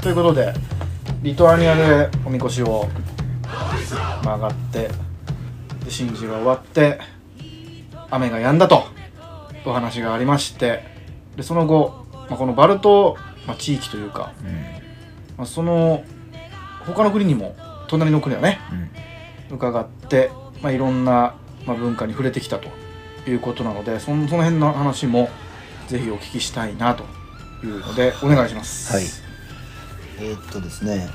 [0.00, 0.54] ということで
[1.22, 2.88] リトアニアでおみこしを
[4.22, 4.90] 曲がってで
[5.96, 7.00] 神事が終わって
[8.10, 8.84] 雨が止んだと
[9.64, 10.84] お話がありまして
[11.36, 13.16] でその後、まあ、このバルト、
[13.46, 14.32] まあ、地域というか、
[15.36, 16.04] まあ、その
[16.86, 17.56] 他の国にも
[17.88, 18.60] 隣の国はね
[19.50, 20.30] 伺って、
[20.62, 21.34] まあ、いろんな、
[21.66, 22.68] まあ、文化に触れてきたと
[23.28, 25.28] いうことなのでそのその辺の話も
[25.88, 27.04] ぜひお聞きしたいなと
[27.66, 28.92] いうのでお願いします。
[28.92, 29.27] はい
[30.20, 31.08] えーっとですね、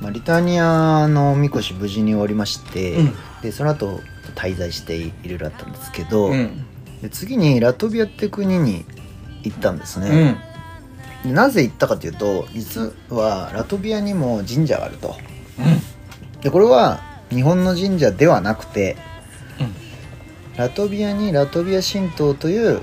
[0.00, 3.14] まあ、リタニアのおみこし無事に終わりまして、うん。
[3.42, 4.00] でその後
[4.34, 6.66] 滞在していろいろあったんですけど、うん。
[7.00, 8.84] で次にラトビアって国に
[9.42, 10.32] 行ったんですうね、
[11.24, 11.28] ん。
[11.28, 15.16] でなぜ行ったかというと実はラトビアにも神社があると。
[16.42, 17.00] でこれは
[17.30, 18.96] 日本の神社ではなくて
[19.58, 19.74] うん。
[20.56, 22.82] ラトビアにラトビア神道といういわ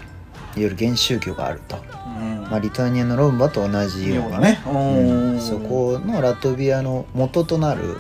[0.56, 4.60] ゆる原宗教があると、うんまあ、リトアニアのロンバと同じようなね。
[4.66, 5.34] うん。
[5.34, 7.98] うんそこのラトビアの元となる、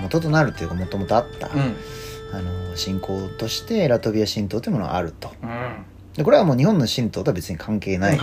[0.00, 1.76] 元となるというかもともとあった、うん。
[2.32, 5.30] あの信仰としてラトビア神道というものがあると。
[5.42, 5.84] うん。
[6.14, 8.18] でこれはもう日本の神道とは別に関係ない、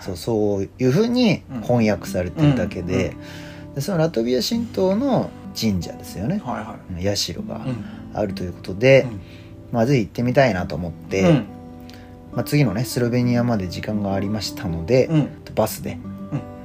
[0.00, 6.40] そうそういうふうに翻訳されてるだけで,、うんでそのラトビア神道の神社ですよね。
[6.44, 7.84] はいは社がいうん。
[8.14, 9.20] あるということで、うん。
[9.72, 11.46] まあぜひ行ってみたいなと思って、うん
[12.34, 15.28] まあ、次のねスロベニアまで時間がありましたので、うん。
[15.54, 15.98] バスで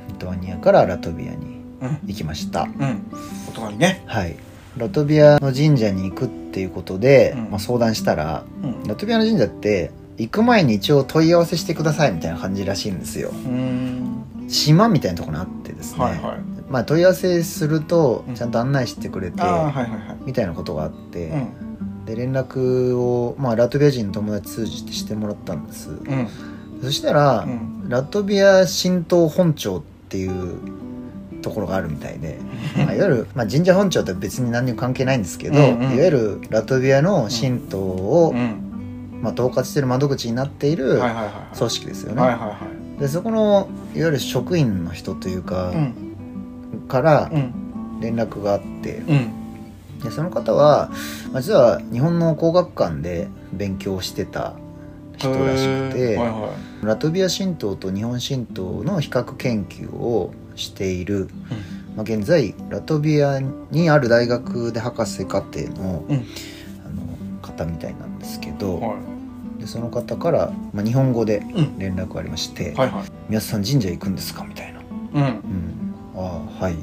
[0.08, 2.00] リトアニアからラトビアにうん。
[2.08, 2.64] 行きました。
[2.64, 3.06] うん。
[3.48, 4.04] お隣ね。
[4.06, 4.36] はい。
[4.78, 7.50] ラトビアの神社に行くっていうことで、うん。
[7.52, 8.84] まあ、相談したらうん。
[8.84, 13.30] ラトビアの神社って行く前に一応問い合わせしてくださいみたいな感じらしいんですよ。
[13.30, 14.24] うん。
[14.50, 16.38] 島みたいなところにあってですね、はいはい。
[16.70, 18.36] まあ、問い合わせするとうん。
[18.36, 20.18] ちゃんと案内してくれて、ああはいはいはい。
[20.26, 21.69] みたいなことがあって、うん
[22.10, 26.28] で連絡を、まあ、ラトビア人の友達通じてしてもらったんです、うん。
[26.82, 27.88] そしたら、うん。
[27.88, 30.58] ラトビア神道本庁っていう
[31.44, 32.40] ところがあるみたいで、
[32.76, 39.22] まあ、いわゆる、まあ、神社本庁とは別に何にも関係ないんですけど、うんうんいわゆるラトビアの神道を、うん。
[39.22, 41.00] まあ、統括している窓口になっている
[41.58, 42.38] 組織ですよね、
[43.00, 45.94] でそこのいわゆる職員の人というか、うん。
[46.88, 48.00] からうん。
[48.00, 49.40] 連絡があって、うん
[50.04, 50.90] でその方は、
[51.32, 54.54] まあ、実は日本の工学館で勉強してた
[55.18, 56.50] 人らしくへて、ーはいは
[56.82, 61.30] ラトビア神道と日本神道の比較研究をしている、
[61.98, 66.18] まあ、現在ラトビアにある大学で博士課程の,、うん。
[66.18, 68.82] あの方みたいなんですけど、い。
[68.82, 68.96] は
[69.60, 71.78] でその方から、まあ、日本語でうん。
[71.78, 74.80] 連絡がありましていはいはい「宮津さん神社行くんですか?」みたいな。
[75.14, 75.36] うん「うん、
[76.16, 76.76] ああはい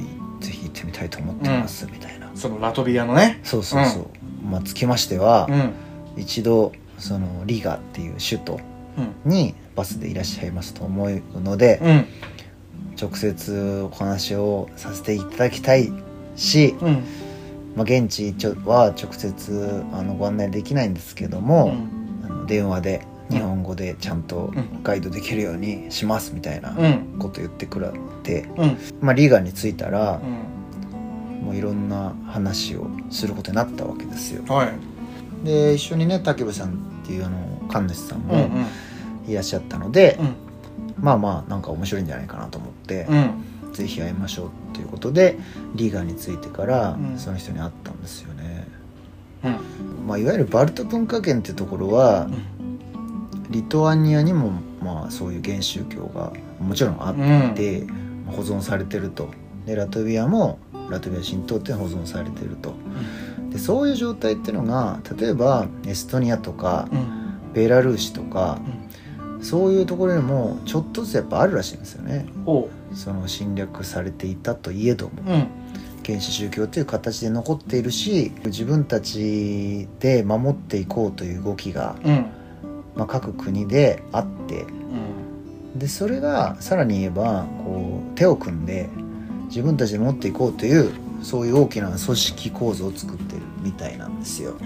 [0.86, 2.30] みたいと思ってます」みたいな。
[2.34, 3.40] そのラトビアのね。
[3.42, 4.06] そうそうそう、
[4.46, 5.72] まあつきましては、うん。
[6.16, 8.60] 一度そのリガっていう首都
[9.24, 9.30] うん。
[9.30, 12.04] にバスでいらっしゃいますと思うので、うん。
[13.00, 15.92] 直接お話をさせていただきたい
[16.36, 17.02] し、うん。
[17.74, 21.74] まあ、現地は直接あのご案内できないんですけども、
[22.24, 24.82] あの電話で日本語でちゃんとうん。
[24.82, 27.18] ガイドできるようにしますみたいなうん。
[27.18, 27.90] こと言ってくれ
[28.22, 28.76] て、うん。
[29.00, 30.55] まあ、リガに着いたらう、ん
[31.46, 34.42] もういろんな話をすることになったわけですよ。
[34.52, 34.72] はい。
[35.44, 36.72] で一緒にね武部さんっ
[37.06, 39.30] ていうあの神主さんもうんうん。
[39.30, 40.34] いらっしゃったので、うん。
[40.98, 43.72] まあまあなんか面白いんじゃないかなと思って、うん。
[43.72, 45.38] ぜひ会いましょうということで
[45.76, 47.18] リーガーについてからうん。
[47.18, 48.66] その人に会ったんですよね、
[49.44, 50.06] うん。
[50.08, 52.28] まあ、いわゆるバルト文化圏っていうところは
[53.50, 54.50] リトアニアにも
[54.82, 57.86] まあそういう原宗教がもちろんあって
[58.26, 59.28] 保存されてると
[59.66, 62.74] でラトビアもラトビア神道って保存されてると。
[63.50, 67.26] でそういう状態っていうのが例えばエストニアとかうん。
[67.56, 68.58] ベラルーシとか
[69.40, 72.26] そういうところにもちょっとずつやっぱあるらしいんですよね。
[72.94, 75.12] その侵略されていたといえども。
[75.26, 75.48] うん。
[76.04, 82.26] 原始宗教という形で残っているし自分たちで守っていこうという動きが、うん。
[82.94, 84.64] まあ、各国であって。
[84.64, 85.78] うん。
[85.78, 88.90] でそれがさらに言えばこう手を組んで
[89.46, 94.56] 自分たちで持っていこうというそういう大きな組織構造を作ってるみたいなんですよ。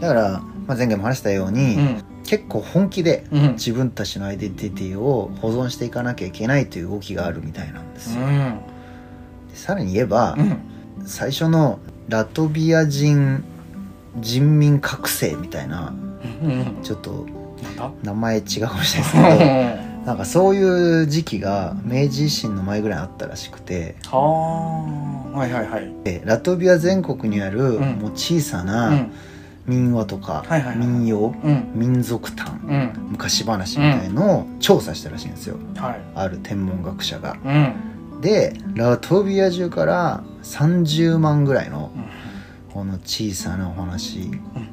[0.00, 2.02] だから、まあ、前回も話したように、うん。
[2.24, 3.52] 結構本気でうん。
[3.52, 8.60] 自分たちのアイデンティティを保存していかなきゃいけないという動きがあるみたいなんですよ、うん。
[9.50, 10.58] でさらに言えば、うん。
[11.06, 11.78] 最初の
[12.08, 13.44] ラトビア人
[14.18, 15.94] 人民覚醒みたいな
[16.42, 16.78] うん。
[16.82, 17.26] ちょっと
[18.02, 23.96] 名前違うかもしれないですけどなんかそういう時期が明治維新の前ぐらいにあったらしくて。
[24.06, 24.16] は
[25.34, 25.38] あ。
[25.38, 25.92] はいはいはい。
[26.04, 27.82] でラトビア全国にあるうん。
[27.98, 29.12] もう小さうなん。
[29.66, 30.44] 民話とか
[30.76, 31.72] 民謡うん。
[31.74, 32.92] 民族譚うん。
[33.10, 35.56] 昔話みたいのを調査したらしいんですよ。
[35.76, 36.00] はい。
[36.14, 37.36] ある天文学者が。
[37.44, 38.20] うん。
[38.20, 41.90] でラトビア中から30万ぐらいの
[42.72, 44.30] この小さなお話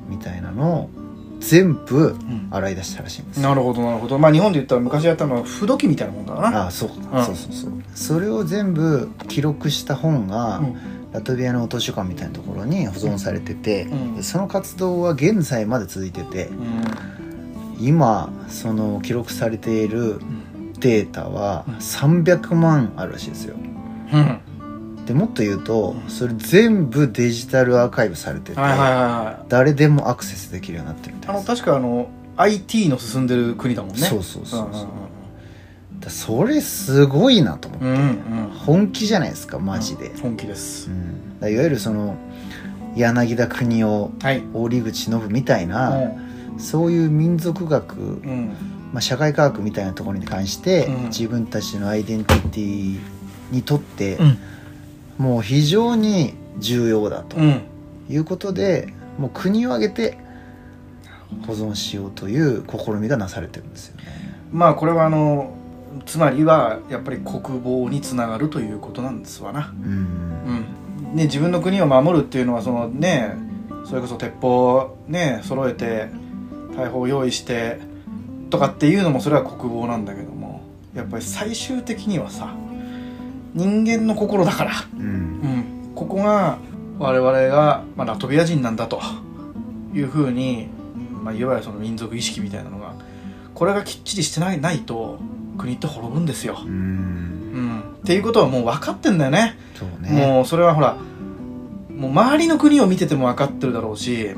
[0.10, 0.90] みたいなのを
[1.40, 2.48] 全部うん。
[2.52, 3.42] 洗い出したらしいんです。
[3.42, 4.18] なるほどなるほど。
[4.18, 6.68] まあ日本で言ったら昔やったのは不動機みたいなもんだな。
[6.68, 6.92] あそう、ん。
[6.94, 7.72] そうそうそう。
[7.94, 10.76] それを全部記録した本が、うん。
[11.14, 13.88] ラトビアの図書館みたいなところに保存されてて、
[14.22, 17.86] その活動は現在まで続いててうん。
[17.88, 20.74] 今その記録されているうん。
[20.80, 21.76] データはうん。
[21.76, 23.56] 300万あるらしいですよ。
[24.14, 24.40] うん
[25.08, 29.46] でもっと言うとそれ全部デジタルアーカイブされてて、はいはいはいはい。
[29.48, 31.56] 誰でもアクセスできるようになってるみたあのいです。
[31.56, 34.02] 確かあの IT の進んでる国だもんね。
[34.02, 34.84] そうそうそうそう
[35.94, 35.96] う。
[35.96, 38.04] んだそれすごいなと思って、うんうんう
[38.48, 38.50] ん。
[38.50, 40.90] 本気じゃないですかマジで、本気です。
[40.90, 41.40] うん。
[41.40, 42.18] だいわゆるその
[42.98, 44.44] 柳田国男はい。
[44.54, 46.12] 折口信みたいな、
[46.58, 48.52] そういう民族学、うん。
[48.92, 51.06] まあ、社会科学みたいなところに関して、うん。
[51.06, 53.00] 自分たちのアイデンティティ
[53.52, 54.38] にとって、うん
[55.18, 57.62] もう非常に重要だとうん。
[58.10, 60.18] いうことで、もう国を挙げて
[61.46, 64.04] 保存しようという試みがなされてるんですよね。
[64.52, 65.54] まあこれはあの
[66.06, 69.74] つまりはやっぱり国防につながるということなんですわな。
[69.84, 69.92] うん。
[69.92, 71.16] うん。
[71.16, 73.36] ね自分の国を守るっていうのはそのね
[73.86, 76.08] それこそ鉄砲ね揃えて
[76.78, 77.80] 大砲を用意して
[78.50, 80.62] とかっていうのもそれは国防なんだけども
[80.96, 82.54] やっぱり最終的にはさ
[83.54, 84.72] 人間の心だから。
[84.98, 85.06] うん。
[85.06, 85.10] う
[85.92, 86.58] ん、ここが
[87.00, 89.00] 我々が、まあ、ラトビア人なんだと。
[89.94, 90.68] いうふうに、
[91.24, 92.94] まあ、いわゆるその民族意識みたいなのが
[93.54, 95.20] これがきっちりしてないないと
[95.58, 96.72] 国って滅ぶんですよ、うん。
[96.72, 99.58] うん、っていうことはもう分かってんだよね。
[99.76, 100.12] そうね。
[100.12, 100.98] もうそれはほら
[101.96, 104.36] もう周りの国を見てても分かってるだろうし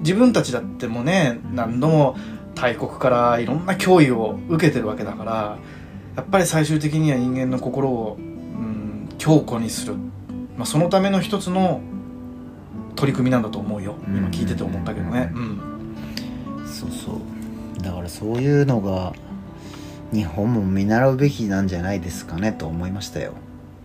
[0.00, 2.16] 自分たちだってもね何度も
[2.54, 5.58] 大国からいろんな脅威を受けてるわけだから
[6.16, 8.35] やっぱり最終的には人間の心を、うん、
[9.26, 9.94] 強固にする、
[10.56, 11.80] まあ、そのための一つの
[12.94, 13.96] 取り組みなんだと思うよ。
[14.06, 16.64] 今聞いてて思ったけどね、うん。
[16.64, 17.82] そうそう。
[17.82, 19.14] だからそういうのが
[20.12, 22.52] 日本も見習うべきなんじゃないですかね。
[22.52, 23.32] と思いましたよ。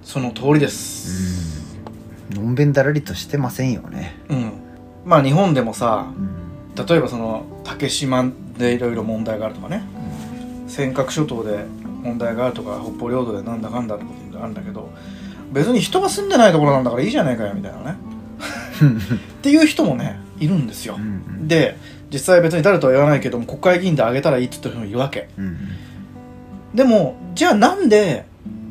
[0.03, 1.65] その通りです、
[2.29, 2.35] うん。
[2.35, 4.19] のんべんだらりとしてませんよね。
[4.29, 4.51] うん。
[5.05, 6.85] まあ日本でもさうん。
[6.85, 9.81] 例えばその竹島でいろいろ問題があるとかね。
[10.67, 11.65] 尖閣諸島で
[12.03, 14.87] 問題があるとか北方領土でなんだかんだってことがあるんだけど
[15.51, 17.97] 別に人が住んでないところなんだからいいじゃないかよみたいなね。
[18.81, 20.95] っていう人もねいるんですよ。
[20.97, 21.05] うんう
[21.43, 21.47] ん。
[21.47, 21.77] で
[22.11, 25.29] 実際別に誰とは言わないけども国会議員であげたらいいって言ってる人もいるわけ。
[25.37, 25.57] うん
[26.73, 28.25] でもじゃあなんで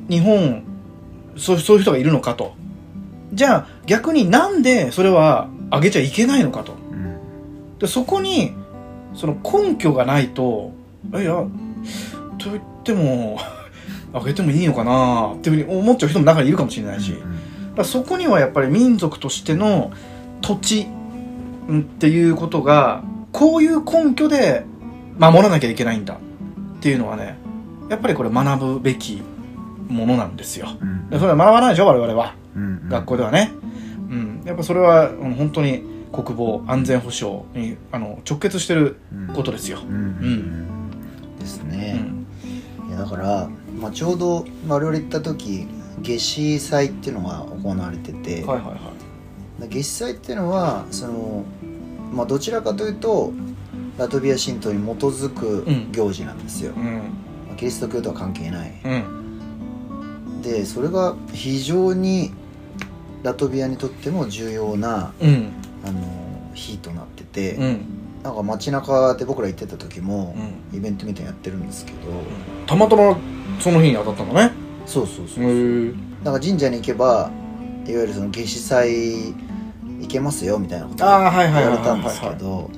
[0.08, 0.62] 日本
[1.36, 2.54] そうそういう人がいるのかと。
[3.32, 6.72] じゃあ逆になんでそれはあげちゃいけないのかと。
[6.72, 7.78] うん。
[7.78, 8.52] でそこに
[9.14, 10.72] その根拠がないと
[11.12, 11.44] いや
[12.38, 13.38] と言っても
[14.12, 17.24] あげてもいいのかなっていうふうに思っちゃう人も中にいるかもしれないし、だか
[17.78, 19.92] らそこにはやっぱり民族としての
[20.40, 20.86] 土地
[21.68, 23.02] うんっていうことが
[23.32, 24.64] こういう根拠で
[25.18, 26.18] 守らなきゃいけないんだっ
[26.80, 27.36] ていうのはね
[27.88, 29.22] やっぱりこれ学ぶべき
[29.88, 30.68] ものなんですよ。
[30.80, 31.10] うん。
[31.10, 32.34] でそれは学ばないでしょ我々は。
[32.56, 33.52] うん学校ではね、
[34.10, 39.94] うん、やっぱそれはうん本当に国防安全保障にあの直結してるうんことですよ、うん。
[39.94, 41.38] うん。
[41.38, 42.26] ですうね、ん。
[42.88, 43.48] いやだから、
[43.80, 45.66] まあ、ちょうど我々行った時
[46.02, 48.78] 夏至祭っていうのが行われてて、はいはいはい。
[49.60, 51.44] 夏至祭っていうのはその、
[52.12, 53.32] まあ、どちらかというと
[53.98, 55.92] ラトビア神道に基づくうん。
[55.92, 56.84] 行事なんですよ、うん。
[57.48, 58.72] まあキリスト教とは関係ない。
[58.84, 60.42] うん。
[60.42, 62.32] でそれが非常に
[63.22, 65.52] ラトビアにとっても重要なうん。
[65.84, 66.00] あの
[66.54, 67.80] 日となってて、うん。
[68.22, 70.34] なんか街中で僕ら行ってた時も
[70.72, 70.78] う、ん。
[70.78, 71.98] イベントみたいにやってるんですけど、
[72.66, 73.16] たまたま
[73.60, 74.52] その日に当たったんだね。
[74.86, 75.92] そうそうそう、へえ
[76.24, 77.30] なんか神社に行けば
[77.86, 79.34] いわゆるその夏至祭
[80.00, 82.70] 行けますよみたいなことああはい言われたんですけど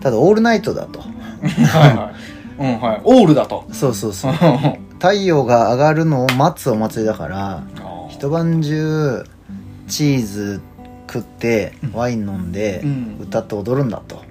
[0.00, 1.00] ただオールナイトだと。
[1.00, 2.12] はいは
[2.58, 2.62] い。
[2.62, 3.00] うんはい。
[3.04, 3.66] オールだと。
[3.72, 4.32] そうそうそう。
[4.32, 8.08] あ 太陽が上がるのを待つお祭りだからー。
[8.08, 9.24] 一晩中
[9.88, 10.60] チーズ
[11.10, 11.92] 食ってうん。
[11.92, 13.16] ワイン飲んでうん。
[13.22, 14.16] 歌って踊るんだと。
[14.16, 14.29] うん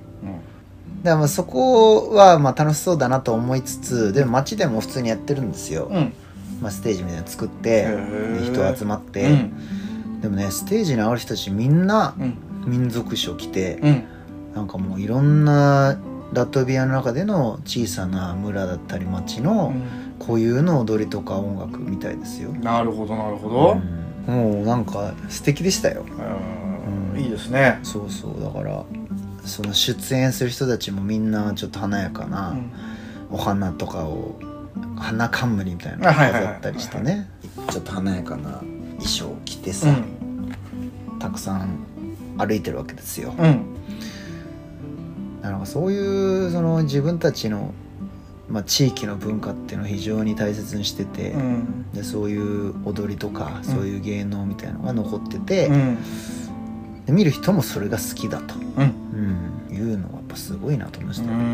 [1.04, 6.14] だからまあそこはまあ楽しそうだなと思いつつでも街でも普通にやってるんですよ、うん。
[6.62, 8.40] まあ、ステージみたいなの作っへてー。
[8.40, 10.22] で人集まって、うん。
[10.22, 12.38] でもねステージに上がる人たちみんなうん。
[12.66, 14.04] 民族衣装着て、うん。
[14.54, 15.98] なんかもういろんな
[16.34, 19.74] ラトビアの中での小さな村だったり町の
[20.20, 23.82] 固有の踊りとか音楽みたいですよ、なるほどなるほど。
[24.28, 24.36] うん。
[24.36, 26.06] もうなんか素敵でしたよ。
[27.14, 27.20] うん。
[27.20, 27.80] いいですね。
[27.84, 28.42] そうそう。
[28.42, 28.84] だから
[29.50, 32.56] その出演する人たちもみんなちょっと華やかな
[33.30, 34.40] お花とかを
[34.98, 37.30] 花冠みたいなの飾ったりしてね。
[37.70, 38.62] ちょっと華やかな
[38.98, 40.06] 衣装を着てうさ、ん。
[41.20, 41.86] たくさん
[42.38, 43.66] 歩いてるわけですよ、うん。
[45.42, 47.74] なんかそういうその自分たちの、
[48.48, 51.92] まあ、地域の文化っていうのを非常に大切にしてて、うん。
[51.92, 55.98] でそういう踊りとかそういう芸能みたいなのが残ってて、うん。
[57.06, 58.94] で見る人もそれが好きだと、うんうん、
[59.80, 61.44] いうのはやっぱすごいなと思いましうたよ、うん。
[61.44, 61.48] ん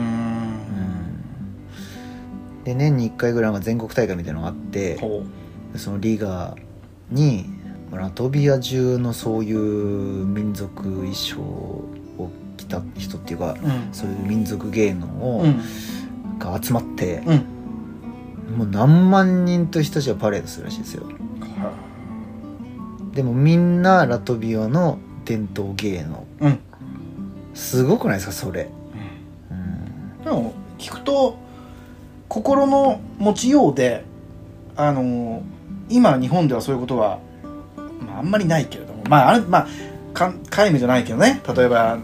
[2.64, 4.98] で年に1回ぐらいは全国大会みたいなのがあって
[5.76, 6.62] そのリーガー
[7.12, 7.46] に
[7.92, 13.90] ラトビア中のそういう民族衣装を着た人っていうかううん。
[13.94, 15.62] そういう民族芸能を、うん。
[16.40, 17.46] が集まって、うん。
[18.58, 21.04] もう何万人と人たちがパレードするらしいですよ。
[21.06, 21.74] は
[23.14, 26.28] でもみんなラトビアの伝統芸能
[27.56, 28.70] すごくないですかそれ、
[29.50, 31.38] うん、でも聞くと
[32.28, 34.04] 心の持ちようで
[34.76, 35.42] あの
[35.90, 37.20] 今日本ではそういうことは、
[38.06, 39.04] まあ、あんまりないけれども。
[39.08, 39.68] まああれまあ
[40.14, 41.42] か皆無じゃないけどね。
[41.56, 42.00] 例えば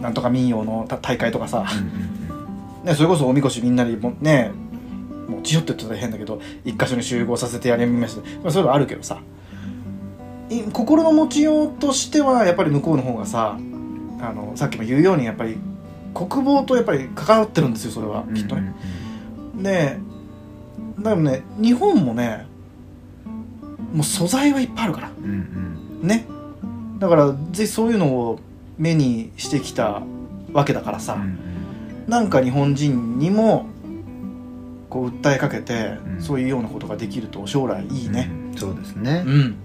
[0.00, 1.66] なんとか民謡のた大会とかさ、
[2.84, 4.52] ね、それこそおみこしみんなでもね
[5.28, 9.20] 持ち寄ってって言ったら変だけど一箇所に集合させてやりました、まあ、そういうのあるけどさ。
[10.48, 13.58] い心の持ちようとしてはやっぱり向こうの方がさ
[14.20, 15.58] あのさっきも言うようにやっぱり
[16.14, 18.74] 国防とやっぱり関わってるんですよそれはきっとね。
[19.56, 19.98] で
[20.98, 22.46] だからね日本もね
[23.92, 25.10] もう素材はいっぱいあるから。
[25.10, 25.24] うん
[26.02, 26.08] うん。
[26.08, 26.26] ね。
[26.98, 28.40] だからぜひそういうのを
[28.78, 30.02] 目にしてきた
[30.52, 31.38] わけだからさ、うんうん。
[32.08, 33.66] なんか日本人にも
[34.90, 36.22] こう訴えかけて、うん。
[36.22, 38.30] そういうようなことができると将来いいね。
[38.30, 38.46] うん。
[38.56, 39.56] そうですね、うん、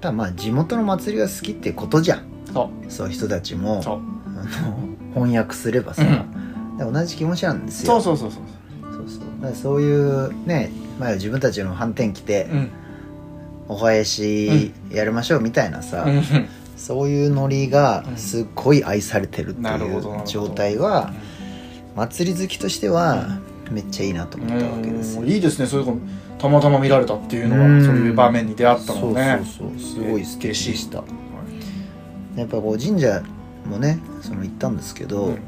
[0.00, 2.90] ただまあ地元の祭りが好きってことじゃんそう。
[2.90, 3.94] そう人たちもそう。
[3.94, 6.02] あの翻訳すればさ、
[6.78, 8.00] で同じ気持ちなんですよ。
[8.00, 8.94] そうそうそうそう。
[8.94, 9.20] そうそう。
[9.40, 12.70] だからそういうね、まあ、自分たちの反転来て、うん。
[13.68, 16.22] お囃子やりましょうみたいなさ、うん。
[16.76, 21.12] そういうノリがうんすっごい愛されてるっていう状態は
[21.94, 23.38] 祭り好きとしては
[23.70, 25.22] めっちゃいいなと思ったわけですよ。
[25.22, 25.28] うん。
[25.28, 25.66] いいですね。
[25.66, 25.98] そういうの
[26.38, 27.84] たまたま見られたっていうのはうん。
[27.84, 29.40] そういう場面に出会ったのね。
[29.44, 30.04] そうそうそう。
[30.04, 30.98] すごい素敵でした。
[30.98, 31.29] はい
[32.40, 33.22] やっぱこう神社
[33.66, 35.38] もねその行ったんですけど、うん。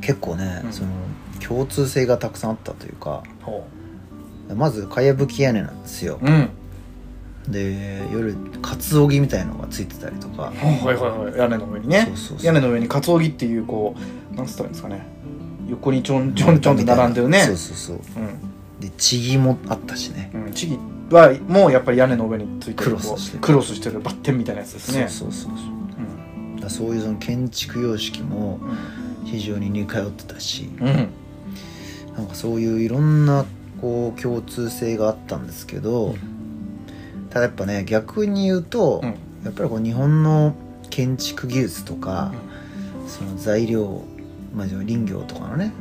[0.00, 0.72] 結構ね、うん。
[0.72, 0.90] その
[1.46, 3.66] 共通性がたくさんあったというかほ
[4.54, 6.18] まずかやぶき屋根なんですよ。
[6.22, 6.50] ううん。
[7.48, 10.42] で夜かつおぎみたいのがついてたりとか。
[10.42, 12.04] はいはいはい屋根の上にね。
[12.06, 12.46] そうそうそう。
[12.46, 13.94] 屋根の上にかつおぎっていうこ
[14.32, 15.06] うなんつったらいいんですかね。
[15.68, 17.44] 横にちょんちょんちょんって並んでるね。
[17.44, 17.98] そうそうそう。
[18.80, 20.30] でちぎもあったしね。
[20.34, 20.78] うん、うん、チギ
[21.16, 23.40] はもうやっぱり屋根の上についてるクロスしてる。
[23.40, 25.08] クロスしてるバッテンみたいなやつですね。
[25.08, 26.62] そうそうそうそう。
[26.62, 26.70] うん。
[26.70, 28.60] そういうその建築様式も
[29.24, 30.86] 非常に似通ってたしうん。
[30.86, 31.08] うん
[32.16, 33.46] なんかそういういろんな
[33.80, 36.16] こう共通性があったんですけど、
[37.30, 39.08] ただやっぱね逆に言うと、うん。
[39.44, 40.54] やっぱりこう日本の
[40.90, 42.32] 建築技術とか、
[43.06, 44.02] その材料、
[44.54, 45.72] まあ、林業とかのね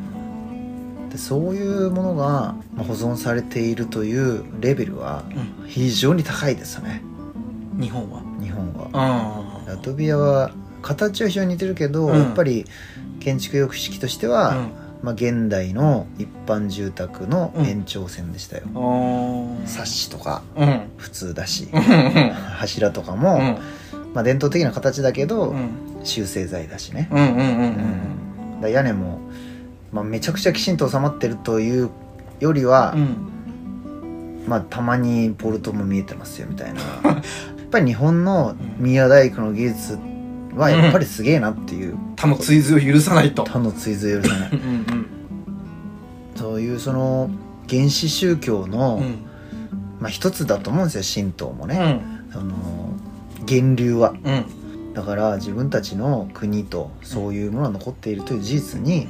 [1.10, 5.24] でそういうものがまあ保存されているというレベルは
[5.66, 7.02] 非常に高いですよね。
[7.04, 7.10] うん
[7.80, 8.22] 日本は？
[8.42, 8.90] 日本は。
[8.94, 10.52] あラトビアは
[10.82, 12.14] 形は非常に似てるけど、うん。
[12.14, 12.66] やっぱり
[13.22, 14.68] 建築様式としては、
[15.02, 20.82] まあ、現代の一般住宅の延長線でしたよ、うんサッシとかうん。
[20.98, 21.82] 普通だし、うん。
[21.82, 23.40] 柱とかも、うん。
[24.14, 25.70] まあ、伝統的な形だけど、うん。
[26.04, 27.10] 修正材だしね、
[28.62, 29.20] 屋根も、
[29.92, 31.90] まあ、めちゃくちゃきちんと収まってるという
[32.40, 34.44] よりは、うん。
[34.48, 36.82] まあ、たまにボルトも見えてますよみたいな。
[37.04, 37.24] やっ
[37.72, 40.00] ぱり日本の宮大工の技術
[40.56, 41.98] はやっぱりすげえなっていう。
[42.16, 43.46] 他の追随を許さないと。
[43.46, 44.50] 他の追随許さない。
[44.52, 45.06] うんうん。
[46.36, 47.30] そういうその
[47.70, 49.26] 原始宗教の、うん。
[50.00, 52.34] まあ、一つだと思うんですよ神道もね、うん。
[52.34, 52.56] その
[53.48, 54.14] 源流は。
[54.24, 54.46] うん
[55.00, 59.08] だから自分たちの国とそういうものが残っているという事実に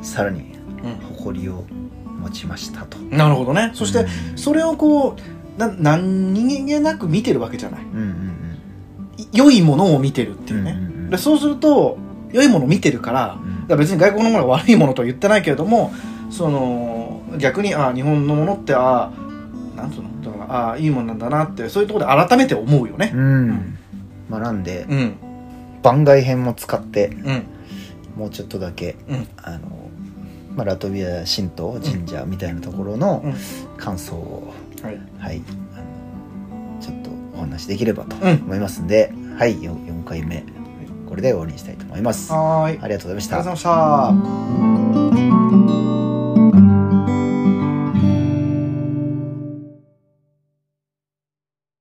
[0.00, 0.52] さらに
[1.10, 1.64] 誇りを
[2.20, 2.96] 持ちましたと。
[2.96, 3.70] うんなるほどね。
[3.74, 7.82] そしてそれをこうな何気なく見てるわけじゃない。
[7.82, 8.32] うんうん
[9.18, 11.98] い良いものを見てるってうんいうね、うんうんうんでそうすると
[12.32, 15.92] 良いものを見てるからから別に外国のものが悪いものとは言ってないけれども
[16.30, 19.12] その逆にあ日本のものってあ
[19.76, 20.22] なんつうの？
[20.22, 23.12] だからあいいものなんだなってそういうところで改めて思うよね。
[23.14, 23.78] うん。
[24.28, 25.16] まあなんでうん
[25.86, 27.42] 番外編も使ってうん。
[28.16, 29.28] もうちょっとだけうん。
[29.36, 29.58] あの、
[30.56, 33.34] まあ、ラトビア神道神社みたいなところのうん。
[33.76, 34.52] 感想を、
[34.82, 34.98] はい。
[35.18, 35.42] はい
[36.80, 38.32] ちょっとお話しできればとうん。
[38.46, 40.44] 思いますんで、はい 4, 4回目
[41.08, 42.32] これで終わりにしたいと思います。
[42.32, 42.78] はーい。
[42.82, 43.36] ありがとうございました。
[43.36, 44.65] ありがとうございました